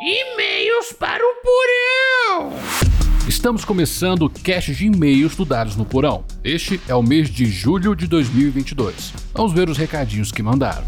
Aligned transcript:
E-mails 0.00 0.92
para 0.98 1.22
o 1.22 1.34
porão! 1.36 2.58
Estamos 3.28 3.64
começando 3.64 4.22
o 4.22 4.30
cast 4.30 4.74
de 4.74 4.86
e-mails 4.86 5.36
do 5.36 5.44
Dados 5.44 5.76
no 5.76 5.84
Porão. 5.84 6.24
Este 6.42 6.80
é 6.88 6.94
o 6.96 7.02
mês 7.02 7.30
de 7.30 7.46
julho 7.46 7.94
de 7.94 8.08
2022. 8.08 9.14
Vamos 9.32 9.52
ver 9.52 9.68
os 9.68 9.78
recadinhos 9.78 10.32
que 10.32 10.42
mandaram. 10.42 10.84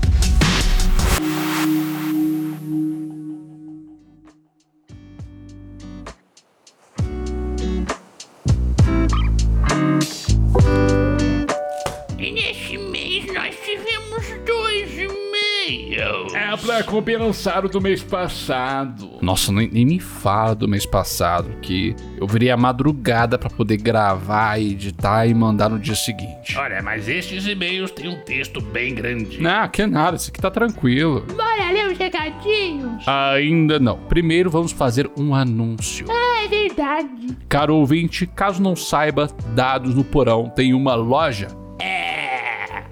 E-mails. 16.66 16.80
É 16.80 16.82
pra 16.82 16.92
compensar 16.92 17.64
o 17.64 17.68
do 17.68 17.80
mês 17.80 18.02
passado. 18.02 19.18
Nossa, 19.20 19.52
nem, 19.52 19.68
nem 19.68 19.86
me 19.86 20.00
fala 20.00 20.54
do 20.54 20.68
mês 20.68 20.84
passado, 20.86 21.50
que 21.62 21.94
eu 22.18 22.26
virei 22.26 22.50
a 22.50 22.56
madrugada 22.56 23.38
pra 23.38 23.48
poder 23.48 23.76
gravar, 23.78 24.60
editar 24.60 25.26
e 25.26 25.34
mandar 25.34 25.68
no 25.68 25.78
dia 25.78 25.94
seguinte. 25.94 26.56
Olha, 26.56 26.82
mas 26.82 27.08
estes 27.08 27.46
e-mails 27.46 27.90
têm 27.90 28.08
um 28.08 28.20
texto 28.20 28.60
bem 28.60 28.94
grande. 28.94 29.40
Não, 29.40 29.68
que 29.68 29.86
nada, 29.86 30.16
isso 30.16 30.30
aqui 30.30 30.40
tá 30.40 30.50
tranquilo. 30.50 31.24
Bora 31.34 31.70
ler 31.72 31.90
os 31.90 31.98
recadinhos? 31.98 33.06
Ainda 33.06 33.78
não. 33.78 33.98
Primeiro 33.98 34.50
vamos 34.50 34.72
fazer 34.72 35.10
um 35.16 35.34
anúncio. 35.34 36.06
Ah, 36.10 36.44
é 36.44 36.48
verdade. 36.48 37.36
Caro 37.48 37.76
ouvinte, 37.76 38.26
caso 38.26 38.62
não 38.62 38.76
saiba, 38.76 39.28
Dados 39.54 39.94
no 39.94 40.04
Porão 40.04 40.48
tem 40.48 40.74
uma 40.74 40.94
loja. 40.94 41.48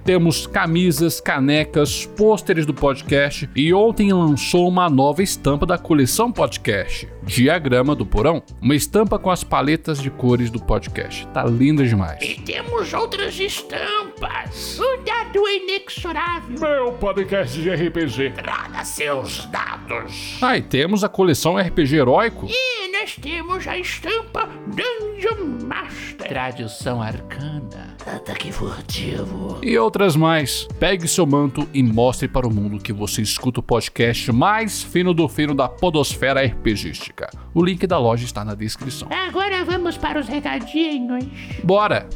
É. 0.05 0.15
Temos 0.15 0.47
camisas, 0.47 1.21
canecas, 1.21 2.07
pôsteres 2.07 2.67
do 2.67 2.75
podcast 2.75 3.49
e 3.57 3.73
ontem 3.73 4.13
lançou 4.13 4.69
uma 4.69 4.89
nova 4.89 5.23
estampa 5.23 5.65
da 5.67 5.79
coleção 5.79 6.31
podcast, 6.31 7.09
Diagrama 7.23 7.95
do 7.95 8.05
Porão. 8.05 8.43
Uma 8.61 8.75
estampa 8.75 9.19
com 9.19 9.31
as 9.31 9.43
paletas 9.43 10.01
de 10.01 10.11
cores 10.11 10.51
do 10.51 10.61
podcast. 10.61 11.27
Tá 11.29 11.45
linda 11.45 11.85
demais. 11.85 12.23
E 12.23 12.41
temos 12.43 12.93
outras 12.93 13.39
estampas. 13.41 14.79
O 14.79 14.97
dado 15.05 15.49
inexorável. 15.49 16.61
Meu 16.61 16.93
podcast 16.93 17.61
de 17.61 17.71
RPG. 17.71 18.31
Traga 18.35 18.85
seus 18.85 19.47
dados. 19.47 20.39
Ah, 20.41 20.57
e 20.57 20.63
temos 20.63 21.03
a 21.03 21.09
coleção 21.09 21.57
RPG 21.57 21.97
Heróico. 21.97 22.47
E 22.49 22.84
nós 23.05 23.17
temos 23.17 23.69
a 23.69 23.77
estampa 23.77 24.49
Dungeon 24.69 25.67
Master. 25.67 26.27
Tradução 26.27 27.03
arcana. 27.03 27.95
Ataque 28.07 28.51
furtivo. 28.51 29.59
E 29.63 29.77
outras 29.77 30.17
mais. 30.17 30.67
Pegue 30.81 31.07
seu 31.07 31.27
manto 31.27 31.69
e 31.75 31.83
mostre 31.83 32.27
para 32.27 32.49
o 32.49 32.51
mundo 32.51 32.83
que 32.83 32.95
você 32.95 33.21
escuta 33.21 33.61
o 33.61 33.63
podcast 33.63 34.33
mais 34.33 34.83
fino 34.83 35.13
do 35.13 35.29
fino 35.29 35.55
da 35.55 35.69
podosfera 35.69 36.47
RPGística. 36.47 37.29
O 37.53 37.63
link 37.63 37.87
da 37.87 37.99
loja 37.99 38.25
está 38.25 38.43
na 38.43 38.55
descrição. 38.55 39.07
Agora 39.13 39.67
vamos 39.67 39.99
para 39.99 40.19
os 40.19 40.27
recadinhos. 40.27 41.27
Bora! 41.63 42.09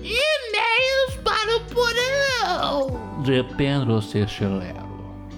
E-mails 0.00 1.16
para 1.24 1.56
o 1.56 1.60
porão. 1.74 3.22
De 3.24 3.42
Pedro 3.56 4.00
Cerchelero. 4.00 4.91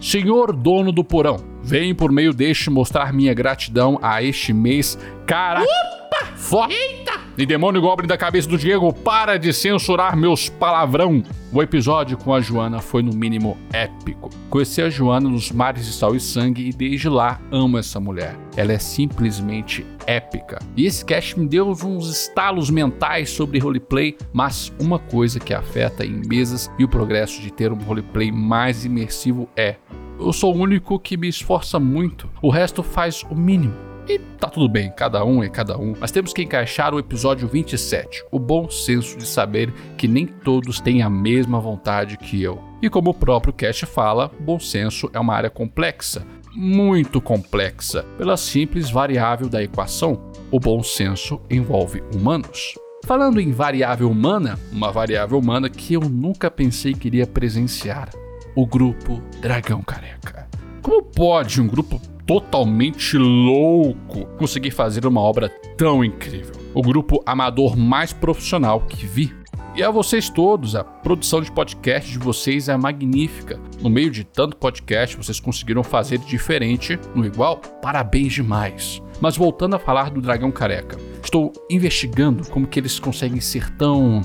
Senhor 0.05 0.53
dono 0.53 0.93
do 0.93 1.03
porão, 1.03 1.39
venho 1.63 1.95
por 1.95 2.13
meio 2.13 2.35
deste 2.35 2.69
mostrar 2.69 3.11
minha 3.11 3.33
gratidão 3.33 3.99
a 4.03 4.23
este 4.23 4.53
mês. 4.53 4.99
Cara. 5.27 5.63
Opa! 5.63 6.27
Fo... 6.37 6.67
Eita! 6.69 7.15
E 7.39 7.47
demônio 7.47 7.81
goblin 7.81 8.07
da 8.07 8.17
cabeça 8.17 8.47
do 8.47 8.59
Diego, 8.59 8.93
para 8.93 9.39
de 9.39 9.53
censurar 9.53 10.15
meus 10.15 10.49
palavrão. 10.49 11.23
O 11.53 11.63
episódio 11.63 12.17
com 12.17 12.33
a 12.33 12.41
Joana 12.41 12.81
foi 12.81 13.03
no 13.03 13.13
mínimo 13.13 13.57
épico. 13.73 14.31
Conheci 14.51 14.83
a 14.83 14.89
Joana 14.89 15.29
nos 15.29 15.51
mares 15.51 15.87
de 15.87 15.93
sal 15.93 16.15
e 16.15 16.21
sangue 16.21 16.69
e 16.69 16.73
desde 16.73 17.09
lá 17.09 17.41
amo 17.51 17.79
essa 17.79 17.99
mulher. 17.99 18.37
Ela 18.57 18.73
é 18.73 18.79
simplesmente 18.79 19.85
épica. 20.07 20.61
E 20.77 20.87
esse 20.87 21.05
cast 21.05 21.39
me 21.39 21.49
deu 21.49 21.69
uns 21.71 22.09
estalos 22.09 22.71
mentais 22.71 23.31
sobre 23.31 23.59
roleplay, 23.59 24.17
mas 24.33 24.73
uma 24.79 24.99
coisa 24.99 25.41
que 25.41 25.53
afeta 25.53 26.05
em 26.05 26.23
mesas 26.27 26.71
e 26.79 26.85
o 26.85 26.89
progresso 26.89 27.41
de 27.41 27.53
ter 27.53 27.73
um 27.73 27.79
roleplay 27.79 28.31
mais 28.31 28.85
imersivo 28.85 29.49
é 29.57 29.77
eu 30.19 30.33
sou 30.33 30.55
o 30.55 30.59
único 30.59 30.99
que 30.99 31.17
me 31.17 31.29
esforça 31.29 31.79
muito. 31.79 32.29
O 32.43 32.51
resto 32.51 32.83
faz 32.83 33.23
o 33.31 33.35
mínimo. 33.35 33.75
E 34.07 34.19
tá 34.19 34.49
tudo 34.49 34.69
bem, 34.69 34.93
cada 34.95 35.25
um 35.25 35.43
é 35.43 35.49
cada 35.49 35.79
um, 35.79 35.95
mas 35.99 36.11
temos 36.11 36.35
que 36.35 36.43
encaixar 36.43 36.95
o 36.95 36.99
episódio 36.99 37.49
27, 37.49 38.23
o 38.31 38.39
bom 38.39 38.69
senso 38.69 39.17
de 39.17 39.27
saber 39.27 39.73
que 39.97 40.07
nem 40.07 40.27
todos 40.27 40.79
têm 40.79 41.01
a 41.01 41.09
mesma 41.09 41.59
vontade 41.59 42.19
que 42.19 42.43
eu. 42.43 42.63
E 42.83 42.91
como 42.91 43.11
o 43.11 43.15
próprio 43.15 43.53
cast 43.55 43.87
fala, 43.87 44.31
bom 44.41 44.61
senso 44.61 45.09
é 45.15 45.19
uma 45.19 45.35
área 45.35 45.49
complexa, 45.49 46.27
muito 46.55 47.19
complexa, 47.19 48.05
pela 48.19 48.37
simples 48.37 48.91
variável 48.91 49.49
da 49.49 49.63
equação. 49.63 50.21
O 50.51 50.61
bom 50.61 50.83
senso 50.83 51.41
envolve 51.51 52.03
humanos. 52.15 52.75
Falando 53.07 53.41
em 53.41 53.53
variável 53.53 54.11
humana, 54.11 54.59
uma 54.71 54.93
variável 54.93 55.39
humana 55.39 55.71
que 55.71 55.95
eu 55.95 56.01
nunca 56.03 56.51
pensei 56.51 56.93
que 56.93 57.09
iria 57.09 57.27
presenciar: 57.27 58.11
o 58.55 58.67
grupo 58.67 59.21
Dragão 59.41 59.83
Careca. 59.83 60.49
Como 60.81 61.03
pode 61.03 61.61
um 61.61 61.67
grupo 61.67 62.01
totalmente 62.27 63.19
louco 63.19 64.27
conseguir 64.39 64.71
fazer 64.71 65.07
uma 65.07 65.21
obra 65.21 65.49
tão 65.77 66.05
incrível. 66.05 66.55
O 66.73 66.83
grupo 66.83 67.23
amador 67.27 67.77
mais 67.77 68.13
profissional 68.13 68.81
que 68.81 69.07
vi. 69.07 69.35
E 69.77 69.83
a 69.83 69.91
vocês 69.91 70.31
todos, 70.31 70.77
a 70.77 70.85
produção 70.85 71.41
de 71.41 71.51
podcast 71.51 72.11
de 72.11 72.19
vocês 72.19 72.69
é 72.69 72.77
magnífica. 72.77 73.59
No 73.81 73.91
meio 73.91 74.11
de 74.11 74.23
tanto 74.23 74.57
podcast, 74.57 75.17
vocês 75.17 75.41
conseguiram 75.41 75.83
fazer 75.83 76.19
diferente 76.19 76.99
no 77.15 77.27
igual. 77.27 77.57
Parabéns 77.83 78.35
demais. 78.35 79.03
Mas 79.21 79.37
voltando 79.37 79.75
a 79.75 79.79
falar 79.79 80.11
do 80.11 80.21
Dragão 80.21 80.53
Careca, 80.53 80.97
estou 81.23 81.53
investigando 81.69 82.49
como 82.51 82.67
que 82.67 82.79
eles 82.79 82.99
conseguem 83.01 83.41
ser 83.41 83.69
tão 83.77 84.23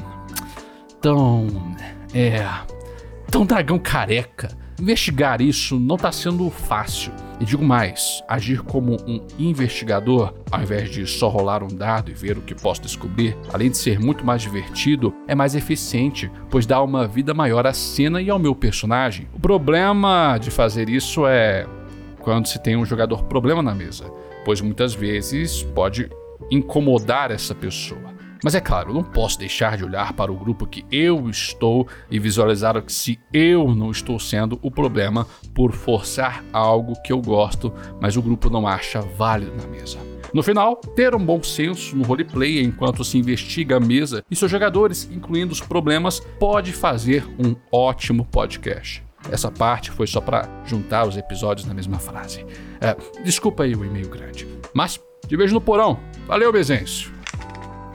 tão 1.02 1.48
é, 2.14 2.46
tão 3.30 3.46
dragão 3.46 3.78
careca. 3.78 4.50
Investigar 4.80 5.42
isso 5.42 5.80
não 5.80 5.96
está 5.96 6.12
sendo 6.12 6.50
fácil. 6.50 7.12
E 7.40 7.46
digo 7.46 7.64
mais, 7.64 8.24
agir 8.28 8.62
como 8.62 8.98
um 9.08 9.22
investigador, 9.38 10.34
ao 10.50 10.62
invés 10.62 10.90
de 10.90 11.06
só 11.06 11.28
rolar 11.28 11.64
um 11.64 11.68
dado 11.68 12.10
e 12.10 12.14
ver 12.14 12.38
o 12.38 12.42
que 12.42 12.56
posso 12.56 12.82
descobrir, 12.82 13.38
além 13.54 13.70
de 13.70 13.78
ser 13.78 14.00
muito 14.00 14.26
mais 14.26 14.42
divertido, 14.42 15.14
é 15.28 15.36
mais 15.36 15.54
eficiente, 15.54 16.32
pois 16.50 16.66
dá 16.66 16.82
uma 16.82 17.08
vida 17.08 17.34
maior 17.34 17.68
à 17.68 17.74
cena 17.74 18.22
e 18.22 18.30
ao 18.30 18.40
meu 18.40 18.56
personagem. 18.56 19.28
O 19.34 19.40
problema 19.40 20.38
de 20.38 20.50
fazer 20.50 20.90
isso 20.90 21.28
é 21.28 21.68
quando 22.22 22.48
se 22.48 22.62
tem 22.62 22.76
um 22.76 22.86
jogador 22.86 23.24
problema 23.26 23.62
na 23.62 23.76
mesa, 23.76 24.06
pois 24.46 24.62
muitas 24.62 24.94
vezes 24.94 25.64
pode 25.64 26.10
incomodar 26.50 27.32
essa 27.32 27.54
pessoa. 27.54 28.09
Mas 28.44 28.56
é 28.56 28.62
claro, 28.62 28.92
eu 28.92 28.94
não 28.94 29.04
posso 29.04 29.38
deixar 29.38 29.76
de 29.76 29.84
olhar 29.84 30.14
para 30.14 30.32
o 30.32 30.36
grupo 30.36 30.66
que 30.66 30.86
eu 30.92 31.30
estou 31.30 31.88
e 32.10 32.20
visualizar 32.20 32.82
que 32.82 32.94
se 32.94 33.20
eu 33.34 33.76
não 33.76 33.92
estou 33.92 34.18
sendo 34.20 34.58
o 34.62 34.72
problema 34.72 35.28
por 35.54 35.74
forçar 35.74 36.44
algo 36.54 36.94
que 37.04 37.12
eu 37.12 37.22
gosto, 37.22 37.74
mas 38.00 38.16
o 38.16 38.22
grupo 38.22 38.50
não 38.50 38.66
acha 38.66 39.02
válido 39.02 39.54
na 39.56 39.68
mesa. 39.68 39.98
No 40.34 40.44
final, 40.44 40.76
ter 40.76 41.16
um 41.16 41.26
bom 41.26 41.42
senso 41.42 41.96
no 41.96 42.04
roleplay 42.04 42.62
enquanto 42.62 43.04
se 43.04 43.18
investiga 43.18 43.78
a 43.78 43.80
mesa 43.80 44.24
e 44.30 44.36
seus 44.36 44.52
jogadores, 44.52 45.10
incluindo 45.12 45.52
os 45.52 45.60
problemas, 45.60 46.20
pode 46.40 46.72
fazer 46.72 47.28
um 47.40 47.56
ótimo 47.72 48.26
podcast. 48.26 49.04
Essa 49.30 49.52
parte 49.52 49.92
foi 49.92 50.08
só 50.08 50.22
para 50.22 50.48
juntar 50.66 51.08
os 51.08 51.18
episódios 51.18 51.68
na 51.68 51.74
mesma 51.74 52.00
frase. 52.00 52.46
É, 52.80 52.96
desculpa 53.24 53.64
aí 53.64 53.76
o 53.76 53.84
e-mail 53.84 54.08
grande. 54.08 54.48
Mas, 54.74 55.00
te 55.28 55.36
vejo 55.36 55.54
no 55.54 55.60
porão. 55.60 56.00
Valeu, 56.26 56.54
Bezêncio. 56.54 57.19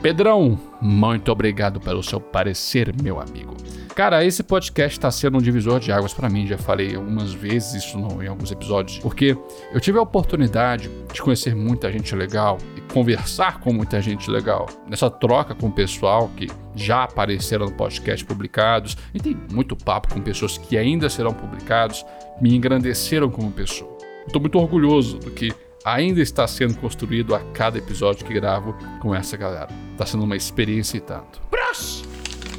Pedrão, 0.01 0.59
muito 0.81 1.31
obrigado 1.31 1.79
pelo 1.79 2.03
seu 2.03 2.19
parecer, 2.19 2.93
meu 3.01 3.19
amigo. 3.19 3.55
Cara, 3.95 4.25
esse 4.25 4.43
podcast 4.43 4.97
está 4.97 5.09
sendo 5.09 5.37
um 5.37 5.41
divisor 5.41 5.79
de 5.79 5.89
águas 5.89 6.13
para 6.13 6.29
mim, 6.29 6.45
já 6.45 6.57
falei 6.57 6.95
algumas 6.95 7.33
vezes 7.33 7.85
isso 7.85 7.97
no, 7.97 8.21
em 8.21 8.27
alguns 8.27 8.51
episódios, 8.51 8.99
porque 8.99 9.37
eu 9.71 9.79
tive 9.79 9.97
a 9.97 10.01
oportunidade 10.01 10.91
de 11.13 11.21
conhecer 11.21 11.55
muita 11.55 11.89
gente 11.89 12.13
legal 12.13 12.57
e 12.75 12.81
conversar 12.93 13.61
com 13.61 13.71
muita 13.71 14.01
gente 14.01 14.29
legal, 14.29 14.67
nessa 14.85 15.09
troca 15.09 15.55
com 15.55 15.67
o 15.67 15.71
pessoal 15.71 16.29
que 16.35 16.47
já 16.75 17.05
apareceram 17.05 17.67
no 17.67 17.71
podcast 17.71 18.25
publicados, 18.25 18.97
e 19.13 19.19
tem 19.19 19.37
muito 19.49 19.77
papo 19.77 20.13
com 20.13 20.19
pessoas 20.19 20.57
que 20.57 20.77
ainda 20.77 21.09
serão 21.09 21.33
publicados, 21.33 22.05
me 22.41 22.53
engrandeceram 22.53 23.29
como 23.29 23.49
pessoa. 23.49 23.97
Estou 24.27 24.41
muito 24.41 24.59
orgulhoso 24.59 25.19
do 25.19 25.31
que 25.31 25.53
ainda 25.85 26.19
está 26.19 26.45
sendo 26.47 26.75
construído 26.79 27.33
a 27.33 27.39
cada 27.53 27.77
episódio 27.77 28.25
que 28.25 28.33
gravo 28.33 28.75
com 28.99 29.15
essa 29.15 29.37
galera. 29.37 29.84
Está 29.95 30.05
sendo 30.05 30.25
uma 30.25 30.35
experiência 30.35 30.97
e 30.97 30.99
tanto. 30.99 31.41
Próximo. 31.49 32.09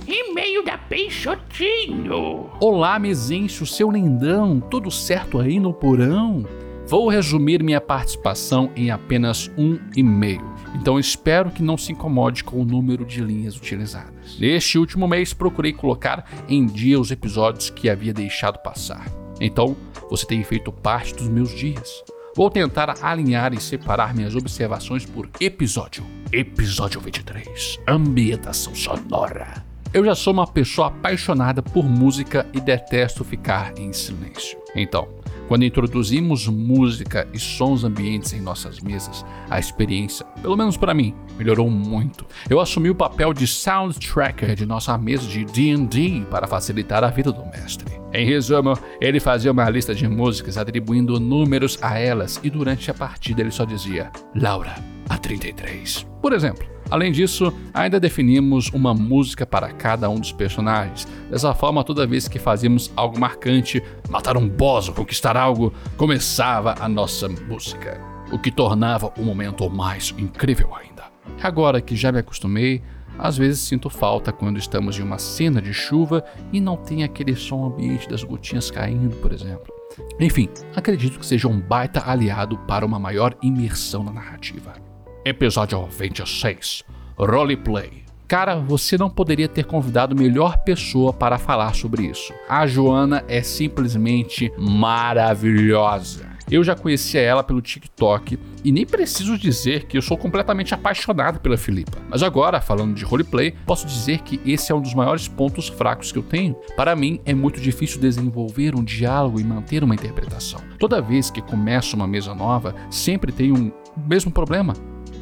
E-mail 0.08 0.64
da 0.64 0.78
Peixotinho. 0.78 2.48
Olá, 2.58 2.98
Mezencio, 2.98 3.66
seu 3.66 3.90
lindão, 3.90 4.58
tudo 4.58 4.90
certo 4.90 5.38
aí 5.38 5.60
no 5.60 5.70
porão? 5.70 6.46
Vou 6.86 7.10
resumir 7.10 7.62
minha 7.62 7.78
participação 7.78 8.70
em 8.74 8.90
apenas 8.90 9.50
um 9.58 9.78
e-mail, 9.94 10.50
então 10.74 10.98
espero 10.98 11.50
que 11.50 11.62
não 11.62 11.76
se 11.76 11.92
incomode 11.92 12.42
com 12.42 12.62
o 12.62 12.64
número 12.64 13.04
de 13.04 13.20
linhas 13.20 13.54
utilizadas. 13.54 14.38
Neste 14.38 14.78
último 14.78 15.06
mês, 15.06 15.34
procurei 15.34 15.74
colocar 15.74 16.26
em 16.48 16.64
dia 16.64 16.98
os 16.98 17.10
episódios 17.10 17.68
que 17.68 17.90
havia 17.90 18.14
deixado 18.14 18.62
passar. 18.62 19.06
Então, 19.38 19.76
você 20.08 20.24
tem 20.24 20.42
feito 20.42 20.72
parte 20.72 21.14
dos 21.14 21.28
meus 21.28 21.54
dias. 21.54 22.02
Vou 22.36 22.50
tentar 22.50 22.94
alinhar 23.00 23.54
e 23.54 23.60
separar 23.62 24.14
minhas 24.14 24.34
observações 24.36 25.06
por 25.06 25.26
episódio. 25.40 26.04
Episódio 26.30 27.00
23 27.00 27.80
Ambientação 27.88 28.74
sonora. 28.74 29.64
Eu 29.90 30.04
já 30.04 30.14
sou 30.14 30.34
uma 30.34 30.46
pessoa 30.46 30.88
apaixonada 30.88 31.62
por 31.62 31.86
música 31.86 32.46
e 32.52 32.60
detesto 32.60 33.24
ficar 33.24 33.72
em 33.78 33.90
silêncio. 33.90 34.58
Então, 34.74 35.08
quando 35.48 35.64
introduzimos 35.64 36.46
música 36.48 37.26
e 37.32 37.38
sons 37.38 37.84
ambientes 37.84 38.32
em 38.32 38.40
nossas 38.40 38.80
mesas, 38.80 39.24
a 39.48 39.58
experiência, 39.58 40.26
pelo 40.42 40.56
menos 40.56 40.76
para 40.76 40.94
mim, 40.94 41.14
melhorou 41.38 41.70
muito. 41.70 42.26
Eu 42.48 42.60
assumi 42.60 42.90
o 42.90 42.94
papel 42.94 43.32
de 43.32 43.46
soundtracker 43.46 44.54
de 44.54 44.66
nossa 44.66 44.96
mesa 44.98 45.26
de 45.26 45.44
D&D 45.44 46.26
para 46.30 46.46
facilitar 46.46 47.04
a 47.04 47.08
vida 47.08 47.32
do 47.32 47.44
mestre. 47.46 47.86
Em 48.12 48.26
resumo, 48.26 48.78
ele 49.00 49.20
fazia 49.20 49.52
uma 49.52 49.68
lista 49.68 49.94
de 49.94 50.08
músicas 50.08 50.56
atribuindo 50.56 51.20
números 51.20 51.78
a 51.82 51.98
elas 51.98 52.40
e 52.42 52.50
durante 52.50 52.90
a 52.90 52.94
partida 52.94 53.42
ele 53.42 53.50
só 53.50 53.64
dizia 53.64 54.10
Laura, 54.34 54.74
a 55.08 55.18
33. 55.18 56.06
Por 56.22 56.32
exemplo, 56.32 56.75
Além 56.90 57.10
disso, 57.10 57.52
ainda 57.74 57.98
definimos 57.98 58.68
uma 58.68 58.94
música 58.94 59.44
para 59.44 59.72
cada 59.72 60.08
um 60.08 60.20
dos 60.20 60.32
personagens. 60.32 61.06
Dessa 61.28 61.52
forma, 61.52 61.82
toda 61.82 62.06
vez 62.06 62.28
que 62.28 62.38
fazíamos 62.38 62.92
algo 62.96 63.18
marcante, 63.18 63.82
matar 64.08 64.36
um 64.36 64.48
boss 64.48 64.88
ou 64.88 64.94
conquistar 64.94 65.36
algo, 65.36 65.72
começava 65.96 66.76
a 66.78 66.88
nossa 66.88 67.28
música, 67.28 68.00
o 68.30 68.38
que 68.38 68.52
tornava 68.52 69.12
o 69.18 69.22
momento 69.22 69.68
mais 69.68 70.14
incrível 70.16 70.74
ainda. 70.74 71.04
Agora 71.42 71.80
que 71.80 71.96
já 71.96 72.12
me 72.12 72.20
acostumei, 72.20 72.82
às 73.18 73.36
vezes 73.36 73.60
sinto 73.60 73.90
falta 73.90 74.32
quando 74.32 74.58
estamos 74.58 74.98
em 74.98 75.02
uma 75.02 75.18
cena 75.18 75.60
de 75.60 75.72
chuva 75.72 76.24
e 76.52 76.60
não 76.60 76.76
tem 76.76 77.02
aquele 77.02 77.34
som 77.34 77.66
ambiente 77.66 78.08
das 78.08 78.22
gotinhas 78.22 78.70
caindo, 78.70 79.16
por 79.16 79.32
exemplo. 79.32 79.74
Enfim, 80.20 80.48
acredito 80.74 81.18
que 81.18 81.26
seja 81.26 81.48
um 81.48 81.60
baita 81.60 82.08
aliado 82.08 82.58
para 82.58 82.84
uma 82.84 82.98
maior 82.98 83.34
imersão 83.42 84.04
na 84.04 84.12
narrativa. 84.12 84.85
Episódio 85.28 85.84
26 85.86 86.84
Roleplay. 87.18 88.04
Cara, 88.28 88.60
você 88.60 88.96
não 88.96 89.10
poderia 89.10 89.48
ter 89.48 89.64
convidado 89.64 90.14
melhor 90.14 90.58
pessoa 90.58 91.12
para 91.12 91.36
falar 91.36 91.74
sobre 91.74 92.06
isso. 92.06 92.32
A 92.48 92.64
Joana 92.64 93.24
é 93.26 93.42
simplesmente 93.42 94.52
maravilhosa. 94.56 96.28
Eu 96.48 96.62
já 96.62 96.76
conhecia 96.76 97.20
ela 97.20 97.42
pelo 97.42 97.60
TikTok 97.60 98.38
e 98.64 98.70
nem 98.70 98.86
preciso 98.86 99.36
dizer 99.36 99.86
que 99.86 99.98
eu 99.98 100.02
sou 100.02 100.16
completamente 100.16 100.72
apaixonado 100.72 101.40
pela 101.40 101.56
Filipa. 101.56 101.98
Mas 102.08 102.22
agora, 102.22 102.60
falando 102.60 102.94
de 102.94 103.04
roleplay, 103.04 103.52
posso 103.66 103.84
dizer 103.84 104.20
que 104.20 104.40
esse 104.46 104.70
é 104.70 104.74
um 104.76 104.80
dos 104.80 104.94
maiores 104.94 105.26
pontos 105.26 105.66
fracos 105.66 106.12
que 106.12 106.18
eu 106.20 106.22
tenho. 106.22 106.54
Para 106.76 106.94
mim, 106.94 107.20
é 107.24 107.34
muito 107.34 107.60
difícil 107.60 108.00
desenvolver 108.00 108.76
um 108.76 108.84
diálogo 108.84 109.40
e 109.40 109.44
manter 109.44 109.82
uma 109.82 109.96
interpretação. 109.96 110.60
Toda 110.78 111.02
vez 111.02 111.32
que 111.32 111.42
começo 111.42 111.96
uma 111.96 112.06
mesa 112.06 112.32
nova, 112.32 112.76
sempre 112.92 113.32
tenho 113.32 113.56
um 113.56 113.72
mesmo 114.06 114.30
problema 114.30 114.72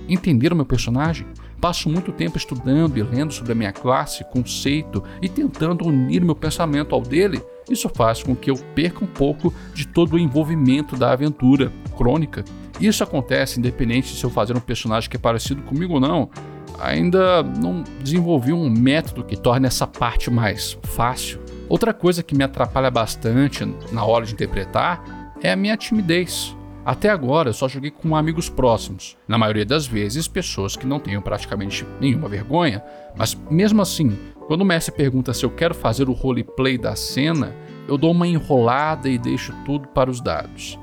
entender 0.08 0.52
o 0.52 0.56
meu 0.56 0.66
personagem. 0.66 1.26
Passo 1.60 1.88
muito 1.88 2.12
tempo 2.12 2.36
estudando 2.36 2.98
e 2.98 3.02
lendo 3.02 3.32
sobre 3.32 3.52
a 3.52 3.54
minha 3.54 3.72
classe, 3.72 4.24
conceito 4.24 5.02
e 5.22 5.28
tentando 5.28 5.86
unir 5.86 6.22
meu 6.22 6.34
pensamento 6.34 6.94
ao 6.94 7.00
dele. 7.00 7.42
Isso 7.70 7.88
faz 7.88 8.22
com 8.22 8.36
que 8.36 8.50
eu 8.50 8.56
perca 8.74 9.02
um 9.02 9.08
pouco 9.08 9.52
de 9.72 9.86
todo 9.86 10.14
o 10.14 10.18
envolvimento 10.18 10.96
da 10.96 11.12
aventura 11.12 11.72
crônica. 11.96 12.44
Isso 12.80 13.02
acontece 13.02 13.58
independente 13.58 14.14
se 14.14 14.24
eu 14.24 14.30
fazer 14.30 14.56
um 14.56 14.60
personagem 14.60 15.08
que 15.08 15.16
é 15.16 15.20
parecido 15.20 15.62
comigo 15.62 15.94
ou 15.94 16.00
não. 16.00 16.28
Ainda 16.80 17.42
não 17.42 17.84
desenvolvi 18.02 18.52
um 18.52 18.68
método 18.68 19.24
que 19.24 19.36
torne 19.36 19.66
essa 19.66 19.86
parte 19.86 20.30
mais 20.30 20.76
fácil. 20.82 21.40
Outra 21.68 21.94
coisa 21.94 22.22
que 22.22 22.34
me 22.34 22.44
atrapalha 22.44 22.90
bastante 22.90 23.64
na 23.92 24.04
hora 24.04 24.26
de 24.26 24.34
interpretar 24.34 25.32
é 25.42 25.52
a 25.52 25.56
minha 25.56 25.76
timidez. 25.76 26.54
Até 26.84 27.08
agora 27.08 27.48
eu 27.48 27.54
só 27.54 27.66
joguei 27.66 27.90
com 27.90 28.14
amigos 28.14 28.50
próximos, 28.50 29.16
na 29.26 29.38
maioria 29.38 29.64
das 29.64 29.86
vezes 29.86 30.28
pessoas 30.28 30.76
que 30.76 30.86
não 30.86 31.00
tenham 31.00 31.22
praticamente 31.22 31.86
nenhuma 31.98 32.28
vergonha, 32.28 32.84
mas 33.16 33.34
mesmo 33.50 33.80
assim, 33.80 34.18
quando 34.46 34.60
o 34.60 34.66
mestre 34.66 34.94
pergunta 34.94 35.32
se 35.32 35.44
eu 35.44 35.50
quero 35.50 35.74
fazer 35.74 36.08
o 36.08 36.12
roleplay 36.12 36.76
da 36.76 36.94
cena, 36.94 37.54
eu 37.88 37.96
dou 37.96 38.10
uma 38.10 38.26
enrolada 38.26 39.08
e 39.08 39.18
deixo 39.18 39.54
tudo 39.64 39.88
para 39.88 40.10
os 40.10 40.20
dados. 40.20 40.78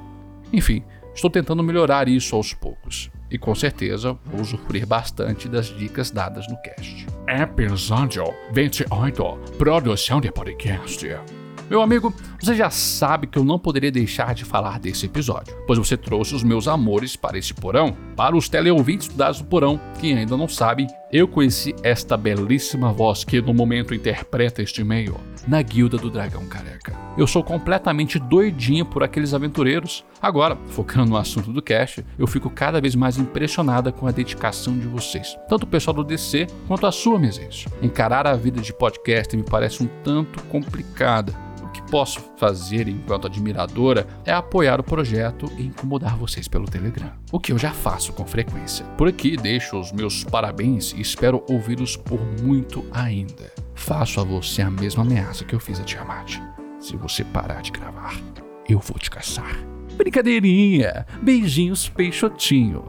Enfim, 0.51 0.83
estou 1.13 1.29
tentando 1.29 1.63
melhorar 1.63 2.07
isso 2.07 2.35
aos 2.35 2.53
poucos. 2.53 3.11
E 3.29 3.37
com 3.37 3.55
certeza 3.55 4.17
vou 4.25 4.41
usufruir 4.41 4.85
bastante 4.85 5.47
das 5.47 5.67
dicas 5.67 6.11
dadas 6.11 6.47
no 6.49 6.57
cast. 6.61 7.05
Episódio 7.27 8.25
28 8.51 9.23
Produção 9.57 10.19
de 10.19 10.31
podcast. 10.31 11.40
Meu 11.71 11.81
amigo, 11.81 12.13
você 12.37 12.53
já 12.53 12.69
sabe 12.69 13.27
que 13.27 13.39
eu 13.39 13.45
não 13.45 13.57
poderia 13.57 13.89
deixar 13.89 14.35
de 14.35 14.43
falar 14.43 14.77
desse 14.77 15.05
episódio, 15.05 15.55
pois 15.65 15.79
você 15.79 15.95
trouxe 15.95 16.35
os 16.35 16.43
meus 16.43 16.67
amores 16.67 17.15
para 17.15 17.37
esse 17.37 17.53
porão. 17.53 17.95
Para 18.13 18.35
os 18.35 18.49
teleouvintes 18.49 19.07
do 19.07 19.45
porão 19.45 19.79
que 19.97 20.11
ainda 20.11 20.35
não 20.35 20.49
sabem, 20.49 20.85
eu 21.13 21.29
conheci 21.29 21.73
esta 21.81 22.17
belíssima 22.17 22.91
voz 22.91 23.23
que 23.23 23.41
no 23.41 23.53
momento 23.53 23.95
interpreta 23.95 24.61
este 24.61 24.81
e-mail 24.81 25.15
na 25.47 25.61
Guilda 25.61 25.97
do 25.97 26.09
Dragão 26.09 26.45
Careca. 26.45 26.93
Eu 27.17 27.25
sou 27.25 27.41
completamente 27.41 28.19
doidinha 28.19 28.83
por 28.83 29.01
aqueles 29.01 29.33
aventureiros. 29.33 30.03
Agora, 30.21 30.57
focando 30.67 31.11
no 31.11 31.17
assunto 31.17 31.53
do 31.53 31.61
cast, 31.61 32.05
eu 32.19 32.27
fico 32.27 32.49
cada 32.49 32.81
vez 32.81 32.95
mais 32.95 33.17
impressionada 33.17 33.93
com 33.93 34.07
a 34.07 34.11
dedicação 34.11 34.77
de 34.77 34.87
vocês, 34.87 35.37
tanto 35.47 35.63
o 35.63 35.67
pessoal 35.67 35.95
do 35.95 36.03
DC 36.03 36.47
quanto 36.67 36.85
a 36.85 36.91
sua, 36.91 37.17
Mesencio. 37.17 37.71
Encarar 37.81 38.27
a 38.27 38.35
vida 38.35 38.59
de 38.59 38.73
podcast 38.73 39.37
me 39.37 39.43
parece 39.43 39.81
um 39.81 39.87
tanto 40.03 40.43
complicada 40.43 41.33
posso 41.91 42.21
fazer 42.37 42.87
enquanto 42.87 43.27
admiradora 43.27 44.07
é 44.25 44.31
apoiar 44.31 44.79
o 44.79 44.83
projeto 44.83 45.51
e 45.57 45.63
incomodar 45.63 46.17
vocês 46.17 46.47
pelo 46.47 46.65
Telegram, 46.65 47.11
o 47.31 47.39
que 47.39 47.51
eu 47.51 47.57
já 47.57 47.71
faço 47.71 48.13
com 48.13 48.25
frequência. 48.25 48.85
Por 48.97 49.09
aqui 49.09 49.35
deixo 49.35 49.77
os 49.77 49.91
meus 49.91 50.23
parabéns 50.23 50.93
e 50.93 51.01
espero 51.01 51.43
ouvi-los 51.49 51.97
por 51.97 52.19
muito 52.41 52.85
ainda. 52.91 53.51
Faço 53.75 54.21
a 54.21 54.23
você 54.23 54.61
a 54.61 54.71
mesma 54.71 55.03
ameaça 55.03 55.43
que 55.43 55.53
eu 55.53 55.59
fiz 55.59 55.81
a 55.81 55.83
Tiamat. 55.83 56.39
Se 56.79 56.95
você 56.95 57.25
parar 57.25 57.61
de 57.61 57.71
gravar, 57.71 58.15
eu 58.69 58.79
vou 58.79 58.97
te 58.97 59.11
caçar. 59.11 59.59
Brincadeirinha! 59.97 61.05
Beijinhos, 61.21 61.89
Peixotinho. 61.89 62.85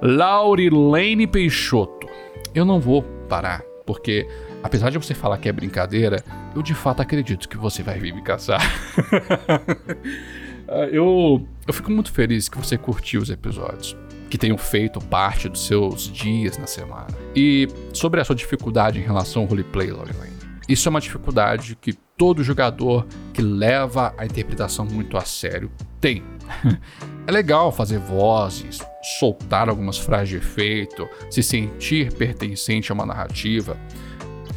Laurilene 0.00 1.26
Peixoto. 1.26 2.08
Eu 2.54 2.64
não 2.64 2.80
vou 2.80 3.02
parar, 3.28 3.62
porque 3.84 4.26
apesar 4.62 4.90
de 4.90 4.98
você 4.98 5.14
falar 5.14 5.38
que 5.38 5.48
é 5.48 5.52
brincadeira, 5.52 6.22
eu 6.54 6.62
de 6.62 6.74
fato 6.74 7.00
acredito 7.00 7.48
que 7.48 7.56
você 7.56 7.82
vai 7.82 7.98
vir 7.98 8.14
me 8.14 8.22
caçar. 8.22 8.60
Ah, 10.70 10.86
eu, 10.92 11.48
eu 11.66 11.72
fico 11.72 11.90
muito 11.90 12.12
feliz 12.12 12.46
que 12.46 12.58
você 12.58 12.76
curtiu 12.76 13.22
os 13.22 13.30
episódios, 13.30 13.96
que 14.28 14.36
tenham 14.36 14.58
feito 14.58 15.00
parte 15.00 15.48
dos 15.48 15.66
seus 15.66 16.12
dias 16.12 16.58
na 16.58 16.66
semana. 16.66 17.06
E 17.34 17.66
sobre 17.94 18.20
a 18.20 18.24
sua 18.24 18.36
dificuldade 18.36 18.98
em 18.98 19.02
relação 19.02 19.42
ao 19.42 19.48
roleplay, 19.48 19.90
Lorelane. 19.90 20.36
Isso 20.68 20.86
é 20.86 20.90
uma 20.90 21.00
dificuldade 21.00 21.74
que 21.80 21.94
todo 21.94 22.44
jogador 22.44 23.06
que 23.32 23.40
leva 23.40 24.12
a 24.18 24.26
interpretação 24.26 24.84
muito 24.84 25.16
a 25.16 25.22
sério 25.22 25.70
tem. 26.00 26.22
É 27.26 27.30
legal 27.30 27.70
fazer 27.70 27.98
vozes, 27.98 28.78
soltar 29.18 29.68
algumas 29.68 29.98
frases 29.98 30.30
de 30.30 30.36
efeito, 30.36 31.06
se 31.30 31.42
sentir 31.42 32.10
pertencente 32.14 32.90
a 32.90 32.94
uma 32.94 33.04
narrativa. 33.04 33.76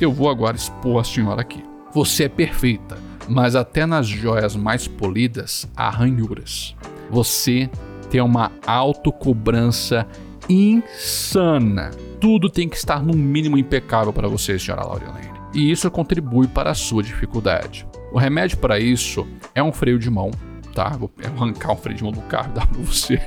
Eu 0.01 0.11
vou 0.11 0.31
agora 0.31 0.57
expor 0.57 0.99
a 0.99 1.03
senhora 1.03 1.41
aqui. 1.41 1.63
Você 1.93 2.23
é 2.23 2.29
perfeita, 2.29 2.97
mas 3.29 3.55
até 3.55 3.85
nas 3.85 4.07
joias 4.07 4.55
mais 4.55 4.87
polidas 4.87 5.69
há 5.77 5.91
ranhuras. 5.91 6.75
Você 7.11 7.69
tem 8.09 8.19
uma 8.19 8.51
autocobrança 8.65 10.07
insana. 10.49 11.91
Tudo 12.19 12.49
tem 12.49 12.67
que 12.67 12.77
estar 12.77 13.03
no 13.03 13.13
mínimo 13.13 13.59
impecável 13.59 14.11
para 14.11 14.27
você, 14.27 14.57
senhora 14.57 14.83
Laureline. 14.83 15.31
E 15.53 15.69
isso 15.69 15.89
contribui 15.91 16.47
para 16.47 16.71
a 16.71 16.75
sua 16.75 17.03
dificuldade. 17.03 17.85
O 18.11 18.17
remédio 18.17 18.57
para 18.57 18.79
isso 18.79 19.27
é 19.53 19.61
um 19.61 19.71
freio 19.71 19.99
de 19.99 20.09
mão, 20.09 20.31
tá? 20.73 20.89
Vou 20.89 21.11
arrancar 21.23 21.73
um 21.73 21.77
freio 21.77 21.97
de 21.97 22.03
mão 22.03 22.11
do 22.11 22.21
carro 22.21 22.51
e 22.51 22.55
dar 22.55 22.67
para 22.67 22.81
você. 22.81 23.21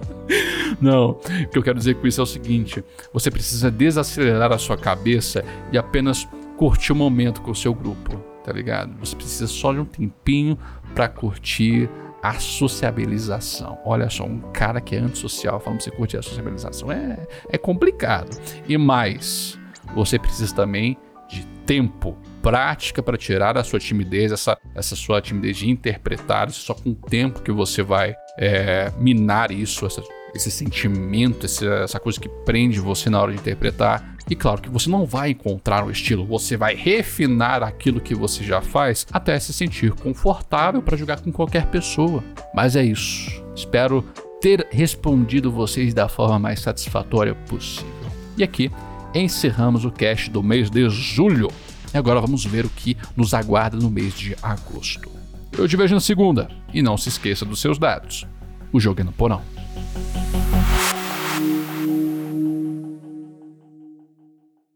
Não, 0.80 1.10
o 1.10 1.48
que 1.48 1.58
eu 1.58 1.62
quero 1.62 1.78
dizer 1.78 1.94
com 1.96 2.06
isso 2.06 2.20
é 2.20 2.24
o 2.24 2.26
seguinte: 2.26 2.84
você 3.12 3.30
precisa 3.30 3.70
desacelerar 3.70 4.52
a 4.52 4.58
sua 4.58 4.76
cabeça 4.76 5.44
e 5.72 5.78
apenas 5.78 6.28
curtir 6.56 6.92
o 6.92 6.96
momento 6.96 7.40
com 7.40 7.50
o 7.50 7.54
seu 7.54 7.74
grupo, 7.74 8.16
tá 8.44 8.52
ligado? 8.52 8.94
Você 9.00 9.16
precisa 9.16 9.46
só 9.46 9.72
de 9.72 9.80
um 9.80 9.84
tempinho 9.84 10.58
para 10.94 11.08
curtir 11.08 11.88
a 12.22 12.34
sociabilização. 12.34 13.78
Olha 13.84 14.10
só, 14.10 14.24
um 14.24 14.40
cara 14.52 14.80
que 14.80 14.94
é 14.94 14.98
antissocial 14.98 15.58
falando 15.58 15.78
pra 15.78 15.84
você 15.84 15.90
curtir 15.90 16.18
a 16.18 16.22
sociabilização 16.22 16.92
é, 16.92 17.26
é 17.48 17.56
complicado. 17.56 18.38
E 18.68 18.76
mais, 18.76 19.58
você 19.94 20.18
precisa 20.18 20.54
também 20.54 20.96
de 21.28 21.46
tempo, 21.64 22.16
prática 22.42 23.02
para 23.02 23.16
tirar 23.16 23.56
a 23.58 23.64
sua 23.64 23.78
timidez, 23.78 24.32
essa, 24.32 24.56
essa 24.74 24.96
sua 24.96 25.20
timidez 25.20 25.56
de 25.58 25.68
interpretar, 25.70 26.48
isso 26.48 26.60
só 26.60 26.74
com 26.74 26.90
o 26.90 26.94
tempo 26.94 27.42
que 27.42 27.52
você 27.52 27.82
vai 27.82 28.14
é, 28.38 28.90
minar 28.98 29.50
isso, 29.50 29.86
essa 29.86 30.02
esse 30.32 30.48
sentimento, 30.48 31.44
esse- 31.44 31.66
essa 31.66 31.98
coisa 31.98 32.20
que 32.20 32.28
prende 32.28 32.78
você 32.78 33.10
na 33.10 33.20
hora 33.20 33.32
de 33.32 33.38
interpretar. 33.38 34.14
E 34.30 34.36
claro 34.36 34.62
que 34.62 34.68
você 34.70 34.88
não 34.88 35.04
vai 35.04 35.30
encontrar 35.30 35.84
um 35.84 35.90
estilo, 35.90 36.24
você 36.24 36.56
vai 36.56 36.76
refinar 36.76 37.64
aquilo 37.64 38.00
que 38.00 38.14
você 38.14 38.44
já 38.44 38.60
faz 38.60 39.04
até 39.12 39.36
se 39.40 39.52
sentir 39.52 39.90
confortável 39.90 40.80
para 40.82 40.96
jogar 40.96 41.20
com 41.20 41.32
qualquer 41.32 41.66
pessoa. 41.66 42.22
Mas 42.54 42.76
é 42.76 42.84
isso. 42.84 43.42
Espero 43.56 44.02
ter 44.40 44.68
respondido 44.70 45.50
vocês 45.50 45.92
da 45.92 46.08
forma 46.08 46.38
mais 46.38 46.60
satisfatória 46.60 47.34
possível. 47.34 47.90
E 48.38 48.44
aqui 48.44 48.70
encerramos 49.12 49.84
o 49.84 49.90
cast 49.90 50.30
do 50.30 50.44
mês 50.44 50.70
de 50.70 50.88
julho. 50.90 51.48
E 51.92 51.98
agora 51.98 52.20
vamos 52.20 52.44
ver 52.44 52.64
o 52.64 52.70
que 52.70 52.96
nos 53.16 53.34
aguarda 53.34 53.76
no 53.76 53.90
mês 53.90 54.14
de 54.14 54.36
agosto. 54.42 55.10
Eu 55.56 55.68
te 55.68 55.76
vejo 55.76 55.94
na 55.94 56.00
segunda. 56.00 56.48
E 56.72 56.82
não 56.82 56.96
se 56.96 57.08
esqueça 57.08 57.44
dos 57.44 57.60
seus 57.60 57.78
dados. 57.78 58.26
O 58.72 58.78
jogo 58.78 59.00
é 59.00 59.04
no 59.04 59.12
porão. 59.12 59.42